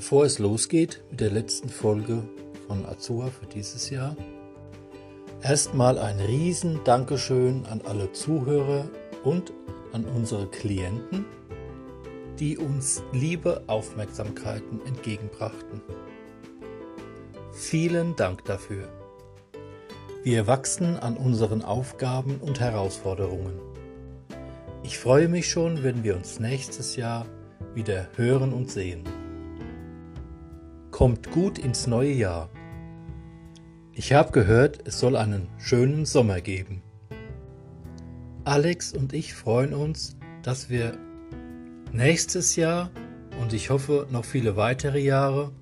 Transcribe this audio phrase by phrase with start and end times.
[0.00, 2.22] Bevor es losgeht mit der letzten Folge
[2.66, 4.16] von Azua für dieses Jahr,
[5.42, 8.88] erstmal ein riesen Dankeschön an alle Zuhörer
[9.24, 9.52] und
[9.92, 11.26] an unsere Klienten,
[12.38, 15.82] die uns liebe Aufmerksamkeiten entgegenbrachten.
[17.52, 18.88] Vielen Dank dafür.
[20.24, 23.60] Wir wachsen an unseren Aufgaben und Herausforderungen.
[24.82, 27.26] Ich freue mich schon, wenn wir uns nächstes Jahr
[27.74, 29.04] wieder hören und sehen.
[31.00, 32.50] Kommt gut ins neue Jahr.
[33.94, 36.82] Ich habe gehört, es soll einen schönen Sommer geben.
[38.44, 40.98] Alex und ich freuen uns, dass wir
[41.90, 42.90] nächstes Jahr
[43.40, 45.52] und ich hoffe noch viele weitere Jahre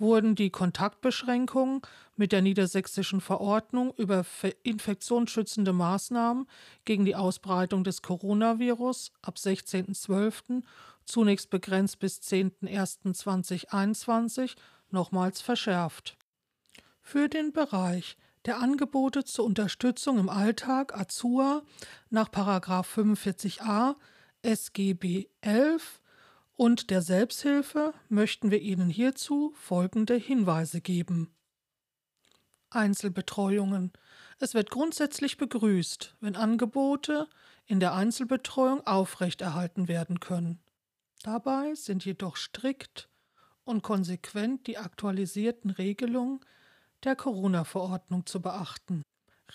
[0.00, 1.82] wurden die Kontaktbeschränkungen
[2.16, 4.24] mit der niedersächsischen Verordnung über
[4.62, 6.46] infektionsschützende Maßnahmen
[6.84, 10.62] gegen die Ausbreitung des Coronavirus ab 16.12.
[11.04, 14.56] zunächst begrenzt bis 10.01.2021
[14.90, 16.16] nochmals verschärft.
[17.02, 21.62] Für den Bereich der Angebote zur Unterstützung im Alltag Azua
[22.08, 23.96] nach 45a
[24.42, 26.00] SGB 11
[26.56, 31.34] und der Selbsthilfe möchten wir Ihnen hierzu folgende Hinweise geben.
[32.70, 33.92] Einzelbetreuungen.
[34.38, 37.28] Es wird grundsätzlich begrüßt, wenn Angebote
[37.66, 40.60] in der Einzelbetreuung aufrechterhalten werden können.
[41.22, 43.08] Dabei sind jedoch strikt
[43.64, 46.40] und konsequent die aktualisierten Regelungen
[47.04, 49.02] der Corona-Verordnung zu beachten.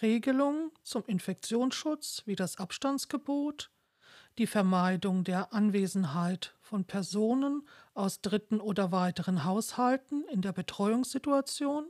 [0.01, 3.71] Regelungen zum Infektionsschutz wie das Abstandsgebot,
[4.37, 11.89] die Vermeidung der Anwesenheit von Personen aus dritten oder weiteren Haushalten in der Betreuungssituation,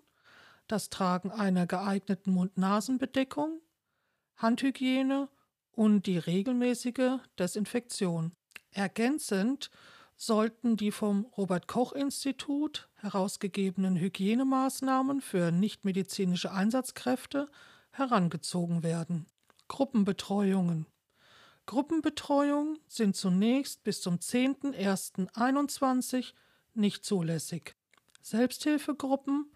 [0.68, 3.62] das Tragen einer geeigneten Mund-Nasen-Bedeckung,
[4.38, 5.30] Handhygiene
[5.72, 8.32] und die regelmäßige Desinfektion.
[8.72, 9.72] Ergänzend
[10.16, 17.50] sollten die vom Robert Koch Institut herausgegebenen Hygienemaßnahmen für nichtmedizinische Einsatzkräfte
[17.92, 19.26] herangezogen werden.
[19.68, 20.86] Gruppenbetreuungen.
[21.66, 26.34] Gruppenbetreuungen sind zunächst bis zum 10.01.21
[26.76, 27.76] nicht zulässig.
[28.22, 29.52] Selbsthilfegruppen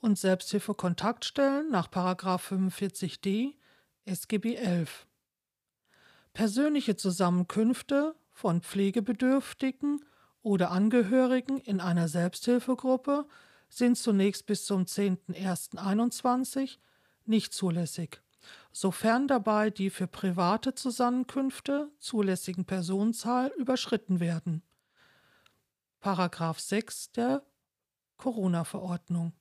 [0.00, 3.54] und Selbsthilfekontaktstellen nach 45d
[4.06, 5.06] SGB 11.
[6.32, 10.02] Persönliche Zusammenkünfte von Pflegebedürftigen
[10.42, 13.26] oder Angehörigen in einer Selbsthilfegruppe
[13.68, 16.78] sind zunächst bis zum 10.01.21
[17.26, 18.22] nicht zulässig,
[18.72, 24.62] sofern dabei die für private Zusammenkünfte zulässigen Personenzahl überschritten werden.
[26.00, 27.42] Paragraph 6 der
[28.16, 29.34] Corona-Verordnung.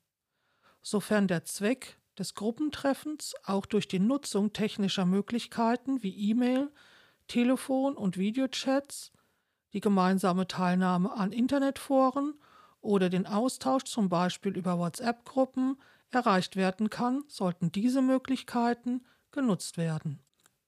[0.81, 6.69] Sofern der Zweck des Gruppentreffens auch durch die Nutzung technischer Möglichkeiten wie E-Mail,
[7.29, 9.13] Telefon- und Videochats,
[9.71, 12.33] die gemeinsame Teilnahme an Internetforen
[12.81, 15.77] oder den Austausch zum Beispiel über WhatsApp-Gruppen
[16.11, 20.19] erreicht werden kann, sollten diese Möglichkeiten genutzt werden.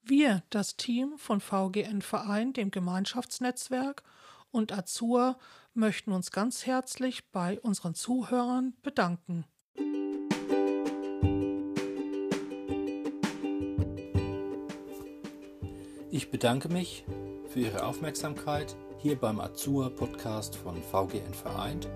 [0.03, 4.03] Wir, das Team von VGN Verein, dem Gemeinschaftsnetzwerk
[4.51, 5.37] und Azur,
[5.73, 9.45] möchten uns ganz herzlich bei unseren Zuhörern bedanken.
[16.13, 17.05] Ich bedanke mich
[17.47, 21.87] für Ihre Aufmerksamkeit hier beim Azur Podcast von VGN Vereint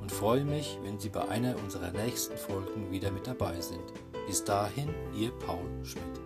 [0.00, 3.82] und freue mich, wenn Sie bei einer unserer nächsten Folgen wieder mit dabei sind.
[4.28, 6.25] Bis dahin, Ihr Paul Schmidt.